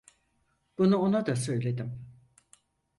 [0.77, 2.05] Bunu ona da söyledim.